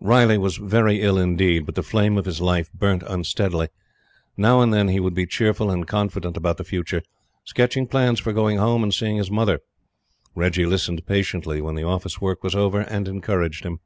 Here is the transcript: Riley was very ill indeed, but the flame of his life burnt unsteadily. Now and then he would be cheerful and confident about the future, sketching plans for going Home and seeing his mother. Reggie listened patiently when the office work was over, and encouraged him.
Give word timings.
Riley 0.00 0.38
was 0.38 0.56
very 0.56 1.02
ill 1.02 1.18
indeed, 1.18 1.66
but 1.66 1.74
the 1.74 1.82
flame 1.82 2.16
of 2.16 2.24
his 2.24 2.40
life 2.40 2.72
burnt 2.72 3.02
unsteadily. 3.06 3.68
Now 4.34 4.62
and 4.62 4.72
then 4.72 4.88
he 4.88 4.98
would 4.98 5.12
be 5.12 5.26
cheerful 5.26 5.70
and 5.70 5.86
confident 5.86 6.38
about 6.38 6.56
the 6.56 6.64
future, 6.64 7.02
sketching 7.44 7.86
plans 7.86 8.18
for 8.18 8.32
going 8.32 8.56
Home 8.56 8.82
and 8.82 8.94
seeing 8.94 9.18
his 9.18 9.30
mother. 9.30 9.60
Reggie 10.34 10.64
listened 10.64 11.04
patiently 11.04 11.60
when 11.60 11.74
the 11.74 11.84
office 11.84 12.18
work 12.18 12.42
was 12.42 12.54
over, 12.54 12.80
and 12.80 13.06
encouraged 13.06 13.62
him. 13.66 13.80